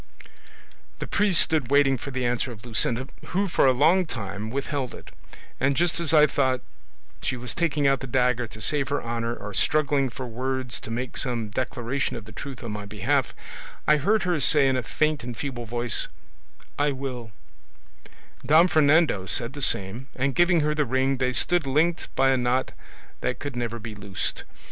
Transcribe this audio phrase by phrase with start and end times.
[0.97, 4.95] "The priest stood waiting for the answer of Luscinda, who for a long time withheld
[4.95, 5.11] it;
[5.59, 6.61] and just as I thought
[7.21, 10.89] she was taking out the dagger to save her honour, or struggling for words to
[10.89, 13.35] make some declaration of the truth on my behalf,
[13.87, 16.07] I heard her say in a faint and feeble voice,
[16.79, 17.31] 'I will:'
[18.43, 22.37] Don Fernando said the same, and giving her the ring they stood linked by a
[22.37, 22.71] knot
[23.19, 24.45] that could never be loosed.